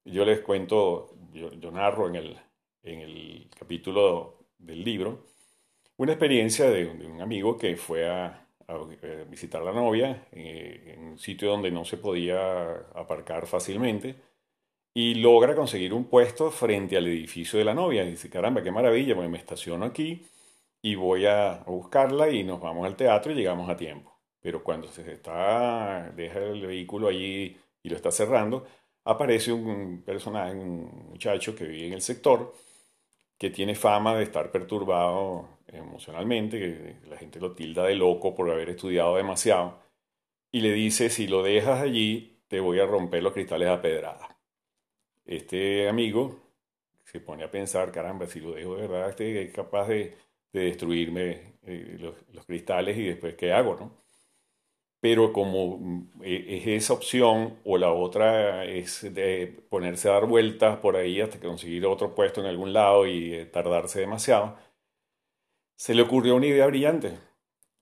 Yo 0.06 0.26
les 0.26 0.40
cuento, 0.42 1.16
yo, 1.34 1.72
narro 1.72 2.08
en 2.08 2.16
el, 2.16 2.38
en 2.84 3.00
el 3.00 3.50
capítulo 3.58 4.48
del 4.58 4.84
libro 4.84 5.26
una 5.98 6.14
experiencia 6.14 6.70
de, 6.70 6.88
un 6.88 7.22
amigo 7.22 7.58
que 7.58 7.76
fue 7.76 8.10
a, 8.10 8.46
visitar 9.30 9.62
a 9.62 9.66
la 9.66 9.74
novia 9.74 10.28
eh, 10.32 10.94
en 10.96 11.04
un 11.04 11.20
sitio 11.20 11.50
donde 11.50 11.72
no 11.72 11.84
se 11.84 11.98
podía 11.98 12.72
aparcar 12.94 13.48
fácilmente 13.48 14.16
y 15.00 15.16
logra 15.16 15.56
conseguir 15.56 15.94
un 15.94 16.06
puesto 16.10 16.52
frente 16.52 16.98
al 16.98 17.08
edificio 17.08 17.58
de 17.58 17.64
la 17.64 17.74
novia. 17.74 18.04
Y 18.04 18.12
dice, 18.12 18.30
caramba, 18.30 18.62
qué 18.62 18.70
maravilla, 18.70 19.16
me 19.16 19.38
estaciono 19.38 19.86
aquí 19.86 20.26
y 20.82 20.96
voy 20.96 21.26
a, 21.26 21.64
buscarla 21.66 22.30
y 22.30 22.44
nos 22.44 22.60
vamos 22.60 22.86
al 22.86 22.98
teatro 22.98 23.32
y 23.32 23.36
llegamos 23.36 23.70
a 23.70 23.78
tiempo. 23.78 24.14
Pero 24.42 24.62
cuando 24.62 24.90
se 24.90 25.10
está, 25.10 26.12
deja 26.16 26.40
el 26.40 26.68
vehículo 26.68 27.08
allí 27.08 27.58
y 27.82 27.90
lo 27.90 27.96
está 27.96 28.12
cerrando, 28.12 28.66
aparece 29.06 29.54
un 29.54 30.04
personaje, 30.06 30.54
un 30.54 31.10
muchacho 31.12 31.56
que 31.56 31.66
vive 31.66 31.88
en 31.88 31.94
el 31.94 32.02
sector, 32.02 32.54
que 33.38 33.50
tiene 33.52 33.76
fama 33.76 34.18
de 34.18 34.24
estar 34.24 34.52
perturbado 34.52 35.60
emocionalmente, 35.68 36.60
que 36.60 37.10
la 37.10 37.18
gente 37.18 37.40
lo 37.40 37.54
tilda 37.56 37.86
de 37.86 37.96
loco 37.96 38.36
por 38.36 38.50
haber 38.52 38.70
estudiado 38.72 39.16
demasiado. 39.16 39.80
y 40.52 40.62
le 40.62 40.74
dice, 40.74 41.10
si 41.10 41.28
lo 41.28 41.44
dejas 41.44 41.82
allí, 41.82 42.42
te 42.50 42.60
voy 42.60 42.80
a 42.80 42.86
romper 42.86 43.24
los 43.24 43.34
cristales 43.34 43.70
a 43.70 43.82
pedrada. 43.82 44.39
Este 45.30 45.88
amigo 45.88 46.40
se 47.06 47.20
pone 47.20 47.44
a 47.44 47.52
pensar, 47.52 47.92
caramba, 47.92 48.26
si 48.26 48.40
lo 48.40 48.54
dejo 48.54 48.76
de 48.76 48.88
verdad, 48.88 49.10
este 49.10 49.44
es 49.44 49.54
capaz 49.54 49.88
de, 49.88 50.18
destruirme 50.52 51.58
eh, 51.68 51.98
los, 52.00 52.46
cristales 52.48 52.98
y 52.98 53.04
después, 53.04 53.36
¿qué 53.36 53.54
hago? 53.54 53.76
No? 53.76 53.92
Pero 55.00 55.32
como 55.32 55.78
mm, 55.78 56.24
e, 56.24 56.58
es 56.58 56.68
esa 56.84 56.94
opción 56.94 57.60
o 57.64 57.78
la 57.78 57.92
otra 57.92 58.66
es 58.66 59.14
de 59.14 59.46
ponerse 59.70 60.10
a 60.10 60.14
dar 60.14 60.26
vueltas 60.26 60.80
por 60.80 60.96
ahí 60.96 61.22
hasta 61.22 61.40
conseguir 61.40 61.86
otro 61.86 62.16
puesto 62.16 62.42
en 62.42 62.48
algún 62.48 62.74
lado 62.74 63.06
y 63.06 63.36
eh, 63.36 63.46
tardarse 63.46 64.00
demasiado, 64.00 64.58
se 65.76 65.94
le 65.94 66.02
ocurrió 66.02 66.36
una 66.36 66.48
idea 66.48 66.66
brillante. 66.66 67.20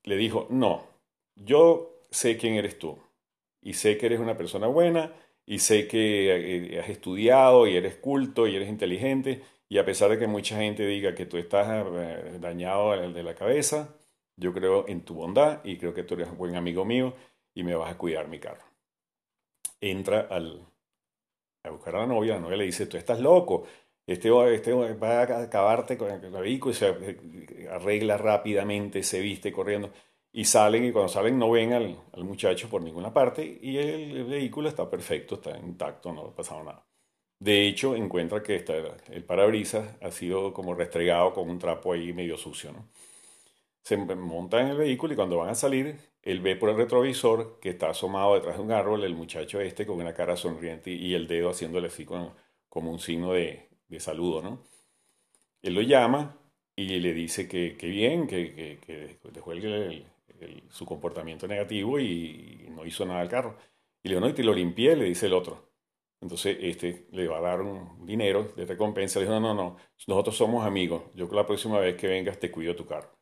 Le 0.03 0.17
dijo, 0.17 0.47
no, 0.49 0.83
yo 1.35 2.03
sé 2.11 2.37
quién 2.37 2.55
eres 2.55 2.77
tú 2.77 2.99
y 3.61 3.73
sé 3.75 3.97
que 3.97 4.07
eres 4.07 4.19
una 4.19 4.37
persona 4.37 4.67
buena 4.67 5.13
y 5.47 5.59
sé 5.59 5.87
que 5.87 6.75
eh, 6.75 6.79
has 6.79 6.89
estudiado 6.89 7.65
y 7.67 7.75
eres 7.75 7.95
culto 7.95 8.47
y 8.47 8.55
eres 8.55 8.69
inteligente 8.69 9.41
y 9.69 9.79
a 9.79 9.85
pesar 9.85 10.11
de 10.11 10.19
que 10.19 10.27
mucha 10.27 10.57
gente 10.57 10.85
diga 10.85 11.15
que 11.15 11.25
tú 11.25 11.37
estás 11.37 11.85
eh, 11.87 12.37
dañado 12.39 12.91
de 12.91 13.23
la 13.23 13.33
cabeza, 13.33 13.95
yo 14.35 14.53
creo 14.53 14.87
en 14.87 15.03
tu 15.03 15.15
bondad 15.15 15.63
y 15.63 15.77
creo 15.77 15.93
que 15.93 16.03
tú 16.03 16.13
eres 16.15 16.29
un 16.29 16.37
buen 16.37 16.55
amigo 16.55 16.85
mío 16.85 17.15
y 17.55 17.63
me 17.63 17.75
vas 17.75 17.91
a 17.91 17.97
cuidar 17.97 18.27
mi 18.27 18.39
carro. 18.39 18.63
Entra 19.81 20.27
al, 20.29 20.67
a 21.63 21.69
buscar 21.69 21.95
a 21.95 21.99
la 21.99 22.07
novia, 22.07 22.35
la 22.35 22.41
novia 22.41 22.57
le 22.57 22.65
dice, 22.65 22.85
tú 22.85 22.97
estás 22.97 23.19
loco, 23.19 23.65
este, 24.05 24.29
este 24.53 24.73
va 24.73 25.21
a 25.21 25.41
acabarte 25.43 25.97
con 25.97 26.11
el 26.11 26.19
vehículo 26.31 26.71
y 26.73 26.75
se 26.75 26.89
eh, 26.89 27.67
arregla 27.71 28.17
rápidamente, 28.17 29.01
se 29.03 29.21
viste 29.21 29.51
corriendo 29.51 29.91
y 30.37 30.45
salen 30.45 30.85
y 30.85 30.91
cuando 30.91 31.09
salen 31.09 31.39
no 31.39 31.49
ven 31.49 31.73
al, 31.73 31.97
muchacho 32.17 32.69
por 32.69 32.83
ninguna 32.83 33.11
parte 33.11 33.57
y 33.59 33.77
el, 33.79 34.23
vehículo 34.25 34.69
está 34.69 34.87
perfecto, 34.87 35.33
está 35.33 35.57
intacto, 35.57 36.13
no 36.13 36.27
ha 36.27 36.35
pasado 36.35 36.63
nada. 36.63 36.85
De 37.39 37.67
hecho, 37.67 37.95
encuentra 37.95 38.43
que 38.43 38.57
está, 38.57 38.75
el 39.09 39.23
parabrisas 39.23 39.97
ha 39.99 40.11
sido 40.11 40.53
como 40.53 40.75
restregado 40.75 41.33
con 41.33 41.49
un 41.49 41.57
trapo 41.57 41.91
ahí 41.91 42.13
medio 42.13 42.37
sucio. 42.37 42.71
¿no? 42.71 42.87
Se 43.81 43.97
monta 43.97 44.61
en 44.61 44.67
el 44.67 44.77
vehículo 44.77 45.13
y 45.13 45.15
cuando 45.15 45.37
van 45.37 45.49
a 45.49 45.55
salir, 45.55 45.97
él 46.21 46.39
ve 46.41 46.55
por 46.55 46.69
el 46.69 46.77
retrovisor 46.77 47.59
que 47.59 47.69
está 47.69 47.89
asomado 47.89 48.35
detrás 48.35 48.57
de 48.57 48.61
un 48.61 48.71
árbol 48.71 49.03
el 49.05 49.15
muchacho 49.15 49.59
este 49.59 49.87
con 49.87 49.99
una 49.99 50.13
cara 50.13 50.37
sonriente 50.37 50.91
y 50.91 51.15
el 51.15 51.25
dedo 51.25 51.49
haciéndole 51.49 51.87
así 51.87 52.05
como, 52.05 52.35
un 52.69 52.99
signo 52.99 53.33
de, 53.33 53.69
saludo. 53.97 54.43
¿no? 54.43 54.59
Él 55.63 55.73
lo 55.73 55.81
llama 55.81 56.37
y 56.75 56.99
le 56.99 57.11
dice 57.15 57.47
que, 57.47 57.75
bien, 57.81 58.27
que, 58.27 58.77
que, 58.85 59.17
dejó 59.31 59.51
el, 59.51 60.05
su 60.69 60.85
comportamiento 60.85 61.47
negativo 61.47 61.99
y 61.99 62.67
no 62.71 62.85
hizo 62.85 63.05
nada 63.05 63.21
al 63.21 63.29
carro. 63.29 63.57
Y 64.03 64.09
le 64.09 64.15
dijo, 64.15 64.25
no, 64.25 64.29
y 64.29 64.33
te 64.33 64.43
lo 64.43 64.53
limpié, 64.53 64.95
le 64.95 65.05
dice 65.05 65.25
el 65.27 65.33
otro. 65.33 65.67
Entonces, 66.21 66.57
este 66.61 67.07
le 67.11 67.27
va 67.27 67.37
a 67.37 67.41
dar 67.41 67.61
un 67.61 68.05
dinero 68.05 68.51
de 68.55 68.65
recompensa. 68.65 69.19
Le 69.19 69.25
dijo, 69.25 69.39
no, 69.39 69.53
no, 69.53 69.55
no, 69.55 69.77
nosotros 70.07 70.35
somos 70.35 70.65
amigos. 70.65 71.03
Yo 71.15 71.27
la 71.31 71.45
próxima 71.45 71.79
vez 71.79 71.95
que 71.95 72.07
vengas 72.07 72.39
te 72.39 72.51
cuido 72.51 72.75
tu 72.75 72.85
carro. 72.85 73.17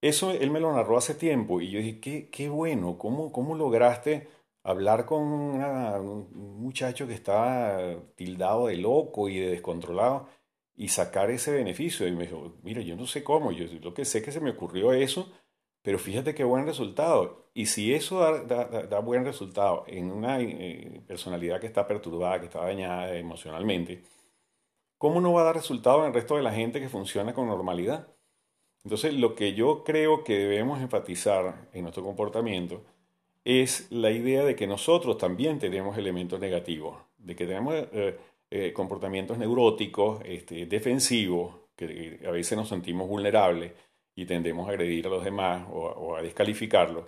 Eso 0.00 0.32
él 0.32 0.50
me 0.50 0.60
lo 0.60 0.72
narró 0.72 0.98
hace 0.98 1.14
tiempo 1.14 1.60
y 1.60 1.70
yo 1.70 1.78
dije, 1.78 2.00
qué, 2.00 2.28
qué 2.30 2.48
bueno, 2.48 2.98
¿cómo, 2.98 3.30
cómo 3.30 3.54
lograste 3.54 4.28
hablar 4.64 5.06
con 5.06 5.22
un 5.22 6.60
muchacho 6.60 7.06
que 7.06 7.14
estaba 7.14 7.96
tildado 8.16 8.66
de 8.66 8.76
loco 8.76 9.28
y 9.28 9.38
de 9.38 9.50
descontrolado 9.50 10.28
y 10.74 10.88
sacar 10.88 11.30
ese 11.30 11.52
beneficio? 11.52 12.08
Y 12.08 12.12
me 12.12 12.24
dijo, 12.24 12.56
mira, 12.64 12.82
yo 12.82 12.96
no 12.96 13.06
sé 13.06 13.22
cómo, 13.22 13.52
yo 13.52 13.66
lo 13.80 13.94
que 13.94 14.04
sé 14.04 14.22
que 14.22 14.32
se 14.32 14.40
me 14.40 14.50
ocurrió 14.50 14.92
eso 14.92 15.30
pero 15.82 15.98
fíjate 15.98 16.34
qué 16.34 16.44
buen 16.44 16.66
resultado. 16.66 17.50
Y 17.54 17.66
si 17.66 17.92
eso 17.92 18.20
da, 18.20 19.00
buen 19.00 19.24
resultado 19.24 19.84
en 19.86 20.10
una 20.10 20.40
eh, 20.40 21.02
personalidad 21.06 21.60
que 21.60 21.66
está 21.66 21.86
perturbada, 21.86 22.40
que 22.40 22.46
está 22.46 22.60
dañada 22.60 23.14
emocionalmente, 23.16 24.02
¿cómo 24.96 25.20
no 25.20 25.32
va 25.32 25.42
a 25.42 25.44
dar 25.44 25.56
resultado 25.56 26.00
en 26.00 26.06
el 26.06 26.14
resto 26.14 26.36
de 26.36 26.42
la 26.42 26.52
gente 26.52 26.80
que 26.80 26.88
funciona 26.88 27.34
con 27.34 27.48
normalidad? 27.48 28.08
Entonces, 28.84 29.14
lo 29.14 29.34
que 29.34 29.54
yo 29.54 29.84
creo 29.84 30.24
que 30.24 30.38
debemos 30.38 30.80
enfatizar 30.80 31.68
en 31.72 31.82
nuestro 31.82 32.02
comportamiento 32.02 32.82
es 33.44 33.88
la 33.90 34.10
idea 34.10 34.44
de 34.44 34.56
que 34.56 34.66
nosotros 34.66 35.18
también 35.18 35.58
tenemos 35.58 35.98
elementos 35.98 36.40
negativos, 36.40 36.96
de 37.18 37.36
que 37.36 37.46
tenemos 37.46 37.74
eh, 37.74 38.18
eh, 38.50 38.72
comportamientos 38.72 39.38
neuróticos, 39.38 40.20
este, 40.24 40.66
defensivos, 40.66 41.56
que 41.76 42.20
a 42.26 42.30
veces 42.30 42.56
nos 42.56 42.68
sentimos 42.68 43.08
vulnerables 43.08 43.72
y 44.14 44.26
tendemos 44.26 44.68
a 44.68 44.72
agredir 44.72 45.06
a 45.06 45.10
los 45.10 45.24
demás 45.24 45.66
o, 45.72 46.16
a 46.16 46.22
descalificarlos. 46.22 47.04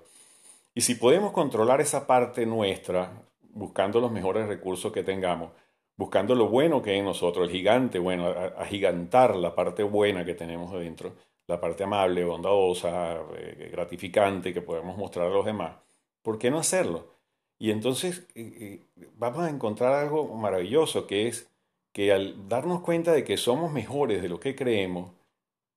Y 0.74 0.80
si 0.80 0.94
podemos 0.96 1.32
controlar 1.32 1.80
esa 1.80 2.06
parte 2.06 2.46
nuestra, 2.46 3.22
buscando 3.52 4.00
los 4.00 4.10
mejores 4.10 4.46
recursos 4.48 4.92
que 4.92 5.02
tengamos, 5.02 5.50
buscando 5.96 6.34
lo 6.34 6.48
bueno 6.48 6.82
que 6.82 6.90
hay 6.90 6.98
en 6.98 7.04
nosotros, 7.04 7.46
el 7.46 7.52
gigante 7.52 7.98
bueno, 7.98 8.28
agigantar 8.58 9.36
la 9.36 9.54
parte 9.54 9.82
buena 9.82 10.24
que 10.24 10.34
tenemos 10.34 10.72
dentro, 10.72 11.12
la 11.46 11.60
parte 11.60 11.84
amable, 11.84 12.24
bondadosa, 12.24 13.20
eh, 13.36 13.68
gratificante 13.70 14.52
que 14.52 14.62
podemos 14.62 14.96
mostrar 14.96 15.26
a 15.26 15.34
los 15.34 15.44
demás, 15.44 15.76
¿por 16.22 16.38
qué 16.38 16.50
no 16.50 16.58
hacerlo? 16.58 17.14
Y 17.58 17.70
entonces 17.70 18.26
eh, 18.34 18.80
eh, 18.96 19.06
vamos 19.16 19.40
a 19.40 19.50
encontrar 19.50 19.92
algo 19.92 20.26
maravilloso, 20.34 21.06
que 21.06 21.28
es 21.28 21.48
que 21.92 22.12
al 22.12 22.48
darnos 22.48 22.80
cuenta 22.80 23.12
de 23.12 23.22
que 23.24 23.36
somos 23.36 23.72
mejores 23.72 24.20
de 24.20 24.28
lo 24.28 24.40
que 24.40 24.56
creemos, 24.56 25.12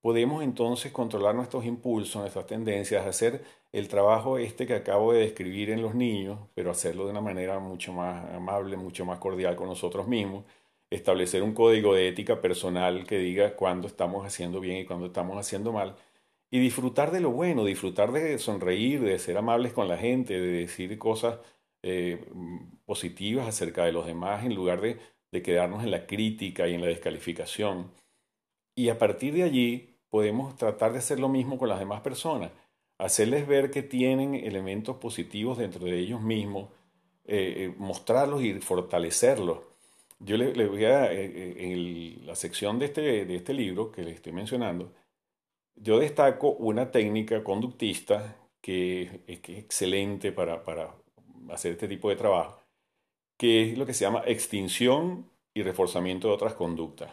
podemos 0.02 0.44
entonces 0.44 0.92
controlar 0.92 1.36
nuestros 1.36 1.66
impulsos, 1.66 2.22
nuestras 2.22 2.46
tendencias, 2.46 3.06
hacer 3.06 3.44
el 3.72 3.88
trabajo 3.88 4.38
este 4.38 4.66
que 4.68 4.76
acabo 4.76 5.14
de 5.14 5.20
describir 5.22 5.70
en 5.70 5.82
los 5.82 5.96
niños, 5.96 6.40
pero 6.54 6.72
hacerlo 6.72 7.06
de 7.06 7.12
una 7.12 7.22
manera 7.22 7.60
mucho 7.60 7.94
más 7.94 8.34
amable, 8.34 8.78
mucho 8.78 9.06
más 9.06 9.20
cordial 9.20 9.56
con 9.56 9.68
nosotros 9.68 10.08
mismos, 10.08 10.46
establecer 10.90 11.44
un 11.44 11.54
código 11.54 11.94
de 11.94 12.08
ética 12.08 12.42
personal 12.42 13.06
que 13.06 13.18
diga 13.20 13.56
cuándo 13.56 13.88
estamos 13.88 14.26
haciendo 14.26 14.60
bien 14.60 14.78
y 14.78 14.86
cuándo 14.86 15.08
estamos 15.08 15.38
haciendo 15.38 15.72
mal, 15.74 15.96
y 16.50 16.60
disfrutar 16.60 17.12
de 17.12 17.20
lo 17.22 17.32
bueno, 17.32 17.66
disfrutar 17.66 18.12
de 18.12 18.38
sonreír, 18.40 19.02
de 19.02 19.20
ser 19.20 19.38
amables 19.38 19.74
con 19.74 19.88
la 19.88 19.98
gente, 19.98 20.40
de 20.40 20.52
decir 20.52 20.98
cosas 20.98 21.40
eh, 21.84 22.26
positivas 22.86 23.48
acerca 23.48 23.86
de 23.86 23.92
los 23.92 24.06
demás 24.06 24.46
en 24.46 24.56
lugar 24.56 24.82
de, 24.82 25.00
de 25.32 25.42
quedarnos 25.42 25.84
en 25.84 25.92
la 25.92 26.08
crítica 26.08 26.68
y 26.68 26.74
en 26.76 26.82
la 26.82 26.88
descalificación. 26.88 27.92
Y 28.78 28.90
a 28.90 29.00
partir 29.00 29.34
de 29.34 29.42
allí 29.42 29.98
podemos 30.12 30.56
tratar 30.56 30.94
de 30.94 31.00
hacer 31.00 31.20
lo 31.20 31.30
mismo 31.30 31.58
con 31.58 31.68
las 31.68 31.80
demás 31.80 32.02
personas, 32.02 32.52
hacerles 33.00 33.48
ver 33.48 33.72
que 33.72 33.82
tienen 33.82 34.36
elementos 34.36 34.98
positivos 34.98 35.58
dentro 35.58 35.84
de 35.84 35.98
ellos 35.98 36.22
mismos, 36.22 36.70
eh, 37.26 37.54
eh, 37.58 37.76
mostrarlos 37.80 38.44
y 38.44 38.54
fortalecerlos. 38.60 39.62
Yo 40.20 40.38
le, 40.38 40.68
voy 40.68 40.86
a, 40.86 41.12
eh, 41.12 41.56
en 41.58 42.28
la 42.28 42.36
sección 42.36 42.78
de 42.78 42.86
este, 42.86 43.26
de 43.26 43.36
este 43.36 43.52
libro 43.56 43.92
que 43.92 44.04
le 44.04 44.12
estoy 44.12 44.32
mencionando, 44.32 44.94
yo 45.76 45.98
destaco 45.98 46.52
una 46.52 46.92
técnica 46.92 47.44
conductista 47.44 48.38
que, 48.62 49.24
es 49.26 49.40
excelente 49.50 50.32
para, 50.32 50.64
para 50.64 50.94
hacer 51.50 51.72
este 51.72 51.88
tipo 51.88 52.10
de 52.12 52.16
trabajo, 52.16 52.62
que 53.38 53.72
es 53.72 53.78
lo 53.78 53.88
que 53.88 53.96
se 53.96 54.06
llama 54.06 54.22
extinción 54.28 55.32
y 55.56 55.64
reforzamiento 55.64 56.28
de 56.28 56.36
otras 56.36 56.54
conductas. 56.54 57.10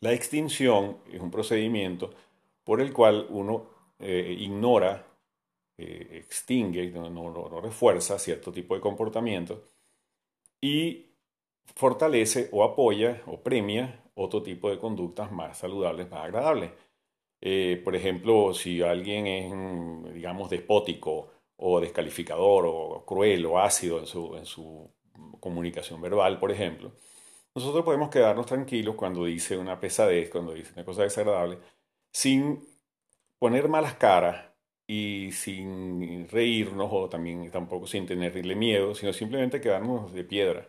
La 0.00 0.12
extinción 0.12 0.98
es 1.12 1.20
un 1.20 1.30
procedimiento 1.30 2.10
por 2.62 2.80
el 2.80 2.92
cual 2.92 3.26
uno 3.30 3.66
eh, 3.98 4.36
ignora, 4.38 5.04
eh, 5.76 6.22
extingue, 6.24 6.90
no, 6.90 7.60
refuerza 7.60 8.18
cierto 8.18 8.52
tipo 8.52 8.74
de 8.74 8.80
comportamiento 8.80 9.64
y 10.60 11.06
fortalece 11.74 12.48
o 12.52 12.62
apoya 12.62 13.22
o 13.26 13.40
premia 13.40 14.04
otro 14.14 14.42
tipo 14.42 14.70
de 14.70 14.78
conductas 14.78 15.32
más 15.32 15.58
saludables, 15.58 16.10
más 16.10 16.20
agradables. 16.24 16.70
Eh, 17.40 17.80
por 17.84 17.96
ejemplo, 17.96 18.54
si 18.54 18.82
alguien 18.82 19.26
es, 19.26 20.14
digamos, 20.14 20.50
despótico 20.50 21.30
o 21.56 21.80
descalificador 21.80 22.66
o 22.66 23.04
cruel 23.04 23.46
o 23.46 23.58
ácido 23.58 23.98
en 24.36 24.46
su 24.46 24.90
comunicación 25.40 26.00
verbal, 26.00 26.38
por 26.38 26.52
ejemplo, 26.52 26.92
nosotros 27.58 27.84
podemos 27.84 28.10
quedarnos 28.10 28.46
tranquilos 28.46 28.94
cuando 28.96 29.24
dice 29.24 29.56
una 29.58 29.80
pesadez, 29.80 30.30
cuando 30.30 30.54
dice 30.54 30.72
una 30.74 30.84
cosa 30.84 31.02
desagradable, 31.02 31.58
sin 32.12 32.60
poner 33.38 33.68
malas 33.68 33.94
caras 33.94 34.52
y 34.86 35.30
sin 35.32 36.28
reírnos 36.28 36.88
o 36.92 37.08
también 37.08 37.50
tampoco 37.50 37.86
sin 37.86 38.06
tenerle 38.06 38.54
miedo, 38.56 38.94
sino 38.94 39.12
simplemente 39.12 39.60
quedarnos 39.60 40.12
de 40.12 40.24
piedra. 40.24 40.68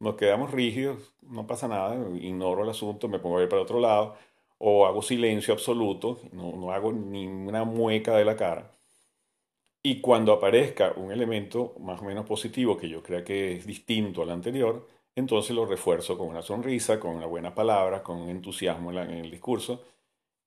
Nos 0.00 0.16
quedamos 0.16 0.52
rígidos, 0.52 1.14
no 1.22 1.46
pasa 1.46 1.68
nada, 1.68 1.96
ignoro 2.18 2.62
el 2.64 2.70
asunto, 2.70 3.08
me 3.08 3.18
pongo 3.18 3.36
a 3.38 3.40
ver 3.40 3.48
para 3.48 3.62
otro 3.62 3.80
lado 3.80 4.16
o 4.58 4.86
hago 4.86 5.02
silencio 5.02 5.54
absoluto, 5.54 6.20
no, 6.32 6.52
no 6.56 6.72
hago 6.72 6.92
ni 6.92 7.26
una 7.26 7.64
mueca 7.64 8.16
de 8.16 8.24
la 8.24 8.36
cara. 8.36 8.72
Y 9.82 10.00
cuando 10.00 10.32
aparezca 10.32 10.92
un 10.96 11.12
elemento 11.12 11.74
más 11.80 12.00
o 12.00 12.04
menos 12.04 12.26
positivo 12.26 12.76
que 12.76 12.88
yo 12.88 13.02
crea 13.02 13.24
que 13.24 13.56
es 13.56 13.66
distinto 13.66 14.22
al 14.22 14.30
anterior, 14.30 14.86
entonces 15.18 15.54
lo 15.54 15.66
refuerzo 15.66 16.16
con 16.16 16.28
una 16.28 16.42
sonrisa, 16.42 17.00
con 17.00 17.16
una 17.16 17.26
buena 17.26 17.54
palabra, 17.54 18.02
con 18.02 18.18
un 18.18 18.30
entusiasmo 18.30 18.92
en, 18.92 19.10
el 19.10 19.30
discurso 19.30 19.84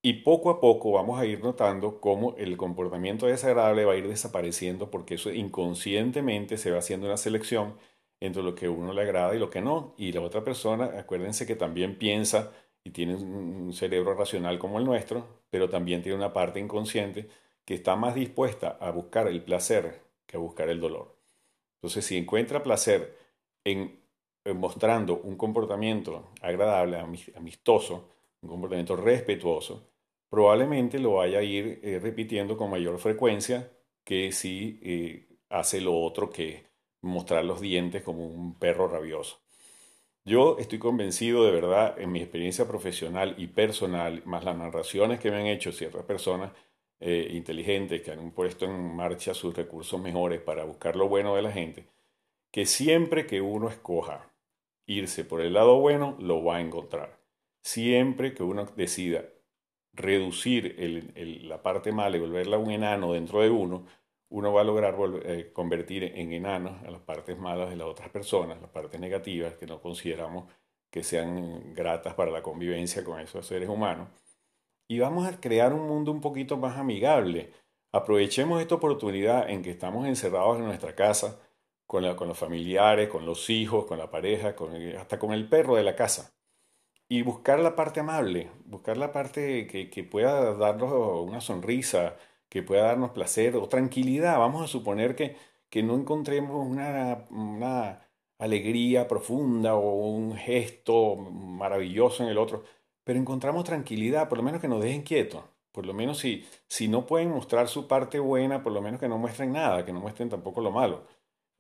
Y 0.04 0.24
poco 0.24 0.50
a 0.51 0.62
poco 0.62 0.94
vamos 0.94 1.20
a 1.20 1.25
ir 1.25 1.44
notando 1.44 2.01
cómo 2.01 2.36
el 2.38 2.58
comportamiento 2.58 3.28
desagradable 3.28 3.86
va 3.86 3.94
a 3.94 3.98
ir 3.98 4.08
desapareciendo 4.08 4.92
porque 4.92 5.16
eso 5.16 5.32
inconscientemente 5.32 6.58
se 6.58 6.72
va 6.72 6.80
haciendo 6.80 7.08
una 7.08 7.18
selección 7.18 7.75
entre 8.22 8.44
lo 8.44 8.56
que 8.56 8.70
uno 8.70 8.94
le 8.94 9.01
agrada 9.01 9.36
y 9.36 9.40
lo 9.40 9.50
que 9.50 9.62
no. 9.62 9.94
Y 9.98 10.12
la 10.13 10.22
otra 10.22 10.44
persona, 10.44 10.86
acuérdense 11.00 11.46
que 11.48 11.56
también 11.56 11.98
piensa 11.98 12.51
y 12.84 12.92
tiene 12.92 13.16
un 13.16 13.74
cerebro 13.74 14.16
racional 14.16 14.60
como 14.60 14.80
el 14.80 14.86
nuestro, 14.86 15.28
pero 15.50 15.70
también 15.70 16.01
tiene 16.01 16.18
una 16.18 16.34
parte 16.34 16.60
inconsciente 16.60 17.30
que 17.66 17.75
está 17.75 17.96
más 17.96 18.16
dispuesta 18.16 18.78
a 18.80 18.92
buscar 18.92 19.28
el 19.28 19.44
placer 19.44 20.01
que 20.25 20.38
a 20.38 20.40
buscar 20.40 20.70
el 20.70 20.80
dolor. 20.80 21.16
Entonces, 21.75 22.06
si 22.06 22.18
encuentra 22.18 22.63
placer 22.63 23.18
en, 23.63 24.00
mostrando 24.55 25.21
un 25.21 25.36
comportamiento 25.36 26.31
agradable, 26.41 26.98
amistoso, 27.36 28.10
un 28.41 28.50
comportamiento 28.50 28.95
respetuoso, 28.95 29.91
probablemente 30.29 30.98
lo 31.00 31.15
vaya 31.15 31.39
a 31.39 31.43
ir 31.43 31.79
eh, 31.83 32.00
repitiendo 32.00 32.57
con 32.57 32.71
mayor 32.71 32.98
frecuencia 33.00 33.71
que 34.03 34.31
si 34.31 34.79
eh, 34.81 35.27
hace 35.50 35.81
lo 35.81 36.00
otro 36.00 36.29
que 36.29 36.65
mostrar 37.01 37.43
los 37.45 37.62
dientes 37.62 38.03
como 38.03 38.25
un 38.27 38.57
perro 38.57 38.88
rabioso. 38.88 39.39
Yo 40.24 40.57
estoy 40.60 40.79
convencido 40.79 41.43
de 41.43 41.51
verdad 41.51 42.00
en 42.00 42.12
mi 42.12 42.21
experiencia 42.21 42.67
profesional 42.67 43.36
y 43.38 43.48
personal, 43.48 44.21
más 44.25 44.43
las 44.43 44.55
narraciones 44.55 45.19
que 45.19 45.31
me 45.31 45.38
han 45.38 45.48
hecho 45.48 45.71
ciertas 45.71 46.05
personas 46.05 46.51
eh, 47.00 47.29
inteligentes 47.31 48.01
que 48.01 48.12
han 48.12 48.31
puesto 48.31 48.65
en 48.65 48.95
marcha 48.95 49.33
sus 49.33 49.55
recursos 49.55 50.00
mejores 50.00 50.39
para 50.39 50.63
buscar 50.63 50.95
lo 50.95 51.10
bueno 51.10 51.36
de 51.36 51.41
la 51.41 51.51
gente, 51.51 51.88
que 52.51 52.65
siempre 52.65 53.25
que 53.25 53.41
uno 53.41 53.69
escoja 53.69 54.30
irse 54.98 55.25
por 55.25 55.41
el 55.41 55.53
lado 55.53 55.79
bueno, 55.79 56.15
lo 56.19 56.43
va 56.43 56.57
a 56.57 56.62
encontrar. 56.62 57.19
Siempre 57.62 58.33
que 58.33 58.43
uno 58.43 58.65
decida 58.75 59.25
reducir 59.93 60.75
la 61.43 61.62
parte 61.62 61.91
mala 61.91 62.17
y 62.17 62.19
volverla 62.19 62.57
un 62.57 62.71
enano 62.71 63.13
dentro 63.13 63.41
de 63.41 63.50
uno, 63.50 63.86
uno 64.29 64.53
va 64.53 64.62
a 64.62 64.63
lograr 64.63 64.95
eh, 65.25 65.51
convertir 65.53 66.03
en 66.03 66.31
enanos 66.31 66.81
a 66.88 66.91
las 66.91 67.01
partes 67.01 67.38
malas 67.38 67.69
de 67.69 67.75
las 67.75 67.88
otras 67.88 68.10
personas, 68.10 68.62
las 68.62 68.69
partes 68.71 69.00
negativas 69.00 69.55
que 69.55 69.67
no 69.67 69.81
consideramos 69.81 70.45
que 70.89 71.03
sean 71.03 71.74
gratas 71.74 72.13
para 72.13 72.31
la 72.31 72.41
convivencia 72.41 73.03
con 73.03 73.19
esos 73.19 73.45
seres 73.45 73.69
humanos. 73.69 74.10
Y 74.88 75.00
vamos 75.00 75.25
a 75.25 75.39
crear 75.39 75.74
un 75.74 75.88
mundo 75.88 76.12
un 76.12 76.21
poquito 76.21 76.57
más 76.57 76.77
amigable. 76.77 77.51
Aprovechemos 77.91 78.62
esta 78.62 78.75
oportunidad 78.75 79.50
en 79.50 79.63
que 79.63 79.71
estamos 79.71 80.07
encerrados 80.07 80.57
en 80.57 80.65
nuestra 80.65 80.95
casa, 80.95 81.39
con, 81.91 82.29
los 82.29 82.38
familiares, 82.38 83.10
con 83.10 83.25
los 83.25 83.50
hijos, 83.50 83.86
con 83.86 83.98
la 83.98 84.10
pareja, 84.10 84.55
hasta 84.98 85.19
con 85.19 85.33
el 85.33 85.50
perro 85.50 85.75
de 85.75 85.83
la 85.83 85.93
casa. 85.93 86.33
Y 87.10 87.21
buscar 87.24 87.60
la 87.60 87.75
parte 87.75 88.00
amable, 88.00 88.50
buscar 88.63 88.95
la 88.95 89.12
parte 89.12 89.67
que, 89.67 89.89
que 89.89 90.05
pueda 90.05 90.53
darnos 90.55 90.93
una 91.21 91.41
sonrisa, 91.41 92.15
que 92.48 92.63
pueda 92.63 92.83
darnos 92.83 93.12
placer 93.12 93.57
o 93.57 93.67
tranquilidad. 93.67 94.39
Vamos 94.39 94.63
a 94.63 94.67
suponer 94.67 95.17
que, 95.17 95.36
que 95.69 95.83
no 95.83 95.95
encontremos 95.95 96.65
una, 96.65 97.25
una 97.29 98.07
alegría 98.39 99.10
profunda 99.10 99.75
o 99.75 100.05
un 100.05 100.38
gesto 100.38 101.17
maravilloso 101.17 102.24
en 102.24 102.29
el 102.29 102.38
otro, 102.38 102.63
pero 103.03 103.19
encontramos 103.19 103.65
tranquilidad, 103.65 104.29
por 104.29 104.38
lo 104.38 104.45
menos 104.45 104.62
que 104.62 104.69
nos 104.69 104.81
dejen 104.81 105.01
quietos. 105.01 105.43
Por 105.74 105.86
lo 105.86 105.93
menos 105.93 106.19
si, 106.19 106.45
si 106.67 106.88
no 106.88 107.05
pueden 107.05 107.31
mostrar 107.31 107.67
su 107.67 107.88
parte 107.88 108.19
buena, 108.19 108.63
por 108.63 108.71
lo 108.71 108.81
menos 108.81 109.00
que 109.00 109.10
no 109.10 109.17
muestren 109.17 109.51
nada, 109.51 109.86
que 109.86 109.91
no 109.93 110.00
muestren 110.00 110.29
tampoco 110.29 110.62
lo 110.62 110.71
malo, 110.71 111.05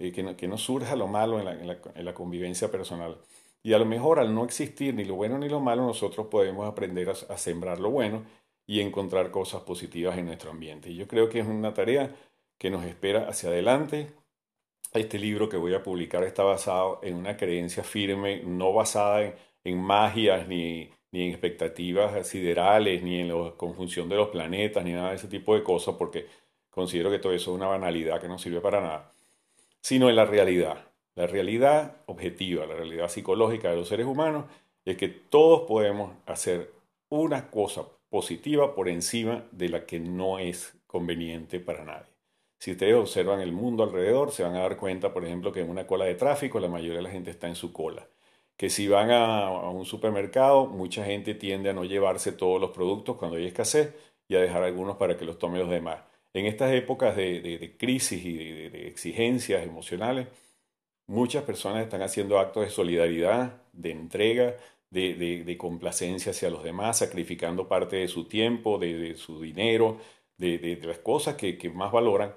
que, 0.09 0.23
no, 0.23 0.35
que, 0.35 0.47
no, 0.47 0.57
surja 0.57 0.95
lo 0.95 1.07
malo 1.07 1.39
en 1.39 1.45
la, 1.45 1.51
en, 1.53 1.67
la, 1.67 1.77
en 1.93 2.05
la, 2.05 2.13
convivencia 2.13 2.71
personal. 2.71 3.17
Y 3.63 3.73
a 3.73 3.77
lo 3.77 3.85
mejor 3.85 4.19
al 4.19 4.33
no 4.33 4.43
existir 4.43 4.93
ni 4.95 5.05
lo 5.05 5.15
bueno 5.15 5.37
ni 5.37 5.47
lo 5.47 5.59
malo, 5.59 5.83
nosotros 5.85 6.27
podemos 6.27 6.67
aprender 6.67 7.09
a, 7.09 7.37
sembrar 7.37 7.79
lo 7.79 7.91
bueno 7.91 8.23
y 8.65 8.79
encontrar 8.79 9.29
cosas 9.31 9.61
positivas 9.61 10.17
en 10.17 10.25
nuestro 10.25 10.51
ambiente. 10.51 10.89
Y 10.89 10.95
yo 10.95 11.07
creo 11.07 11.29
que 11.29 11.39
es 11.39 11.47
una 11.47 11.73
tarea 11.73 12.15
que 12.57 12.69
nos 12.71 12.83
espera 12.85 13.27
hacia 13.29 13.49
adelante. 13.49 14.13
Este 14.93 15.19
libro 15.19 15.47
que 15.49 15.57
voy 15.57 15.73
a 15.75 15.83
publicar 15.83 16.23
está 16.23 16.43
basado 16.43 16.99
en 17.03 17.15
una 17.15 17.37
creencia 17.37 17.83
firme, 17.83 18.41
no 18.43 18.73
basada 18.73 19.35
en, 19.63 19.77
magias 19.79 20.47
ni, 20.47 20.89
ni, 21.11 21.23
en 21.23 21.29
expectativas 21.31 22.27
siderales, 22.27 23.03
ni 23.03 23.19
en 23.19 23.27
la 23.29 23.51
conjunción 23.57 24.09
de 24.09 24.15
los 24.15 24.29
planetas, 24.29 24.83
ni 24.83 24.93
nada 24.93 25.09
de 25.09 25.15
ese 25.17 25.27
tipo 25.27 25.55
de 25.55 25.63
cosas, 25.63 25.95
porque 25.95 26.27
considero 26.71 27.11
que 27.11 27.19
todo 27.19 27.33
eso 27.33 27.51
es 27.51 27.57
una 27.57 27.67
banalidad 27.67 28.19
que 28.19 28.27
no 28.27 28.39
sirve 28.39 28.61
para 28.61 28.81
nada, 28.81 29.11
sino 29.81 30.09
en 30.09 30.15
la 30.15 30.25
realidad. 30.25 30.85
La 31.15 31.27
realidad 31.27 31.97
objetiva, 32.05 32.65
la 32.65 32.75
realidad 32.75 33.09
psicológica 33.09 33.69
de 33.69 33.75
los 33.75 33.87
seres 33.89 34.05
humanos 34.05 34.45
es 34.85 34.97
que 34.97 35.09
todos 35.09 35.67
podemos 35.67 36.13
hacer 36.25 36.71
una 37.09 37.51
cosa 37.51 37.85
positiva 38.09 38.73
por 38.73 38.89
encima 38.89 39.45
de 39.51 39.69
la 39.69 39.85
que 39.85 39.99
no 39.99 40.39
es 40.39 40.73
conveniente 40.87 41.59
para 41.59 41.83
nadie. 41.83 42.11
Si 42.59 42.71
ustedes 42.71 42.95
observan 42.95 43.39
el 43.39 43.53
mundo 43.53 43.83
alrededor, 43.83 44.31
se 44.31 44.43
van 44.43 44.55
a 44.55 44.59
dar 44.59 44.77
cuenta, 44.77 45.11
por 45.13 45.25
ejemplo, 45.25 45.51
que 45.51 45.61
en 45.61 45.69
una 45.69 45.87
cola 45.87 46.05
de 46.05 46.15
tráfico 46.15 46.59
la 46.59 46.67
mayoría 46.67 46.97
de 46.97 47.03
la 47.03 47.09
gente 47.09 47.31
está 47.31 47.47
en 47.47 47.55
su 47.55 47.73
cola. 47.73 48.07
Que 48.55 48.69
si 48.69 48.87
van 48.87 49.09
a, 49.09 49.49
un 49.71 49.85
supermercado, 49.85 50.67
mucha 50.67 51.03
gente 51.03 51.33
tiende 51.33 51.71
a 51.71 51.73
no 51.73 51.85
llevarse 51.85 52.31
todos 52.31 52.61
los 52.61 52.69
productos 52.71 53.17
cuando 53.17 53.37
hay 53.37 53.47
escasez 53.47 53.95
y 54.27 54.35
a 54.35 54.41
dejar 54.41 54.63
algunos 54.63 54.97
para 54.97 55.17
que 55.17 55.25
los 55.25 55.39
tomen 55.39 55.59
los 55.59 55.69
demás. 55.69 56.01
En 56.33 56.45
estas 56.45 56.71
épocas 56.73 57.15
de, 57.15 57.75
crisis 57.77 58.23
y 58.25 58.37
de 58.69 58.87
exigencias 58.87 59.63
emocionales, 59.63 60.27
muchas 61.07 61.43
personas 61.43 61.83
están 61.83 62.01
haciendo 62.01 62.39
actos 62.39 62.63
de 62.63 62.69
solidaridad, 62.69 63.61
de 63.73 63.91
entrega, 63.91 64.55
de, 64.89 65.55
complacencia 65.57 66.31
hacia 66.31 66.49
los 66.49 66.63
demás, 66.63 66.99
sacrificando 66.99 67.67
parte 67.67 67.97
de 67.97 68.07
su 68.07 68.25
tiempo, 68.25 68.77
de, 68.79 69.15
su 69.15 69.41
dinero, 69.41 69.99
de, 70.37 70.79
las 70.83 70.99
cosas 70.99 71.35
que, 71.35 71.71
más 71.73 71.91
valoran 71.91 72.33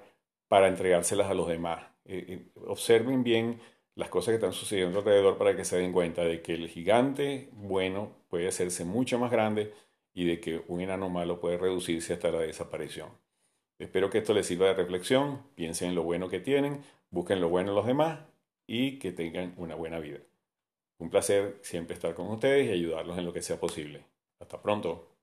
para 0.47 0.67
entregárselas 0.67 1.29
a 1.29 1.33
los 1.33 1.47
demás. 1.47 1.83
Eh, 2.05 2.25
eh, 2.27 2.45
observen 2.67 3.23
bien 3.23 3.59
las 3.95 4.09
cosas 4.09 4.31
que 4.31 4.35
están 4.35 4.53
sucediendo 4.53 4.99
alrededor 4.99 5.37
para 5.37 5.55
que 5.55 5.65
se 5.65 5.77
den 5.77 5.91
cuenta 5.93 6.23
de 6.23 6.41
que 6.41 6.53
el 6.53 6.67
gigante 6.69 7.49
bueno 7.53 8.11
puede 8.29 8.47
hacerse 8.47 8.85
mucho 8.85 9.17
más 9.19 9.31
grande 9.31 9.73
y 10.13 10.25
de 10.25 10.39
que 10.39 10.63
un 10.67 10.81
enano 10.81 11.09
malo 11.09 11.39
puede 11.39 11.57
reducirse 11.57 12.13
hasta 12.13 12.29
la 12.31 12.39
desaparición. 12.39 13.09
Espero 13.77 14.09
que 14.09 14.19
esto 14.19 14.33
les 14.33 14.47
sirva 14.47 14.67
de 14.67 14.73
reflexión, 14.73 15.43
piensen 15.55 15.89
en 15.89 15.95
lo 15.95 16.03
bueno 16.03 16.29
que 16.29 16.39
tienen, 16.39 16.81
busquen 17.09 17.41
lo 17.41 17.49
bueno 17.49 17.71
en 17.71 17.75
los 17.75 17.85
demás 17.85 18.19
y 18.67 18.99
que 18.99 19.11
tengan 19.11 19.53
una 19.57 19.75
buena 19.75 19.99
vida. 19.99 20.19
Un 20.97 21.09
placer 21.09 21.59
siempre 21.61 21.93
estar 21.93 22.15
con 22.15 22.27
ustedes 22.27 22.67
y 22.67 22.71
ayudarlos 22.71 23.17
en 23.17 23.25
lo 23.25 23.33
que 23.33 23.41
sea 23.41 23.59
posible. 23.59 24.05
Hasta 24.39 24.61
pronto. 24.61 25.14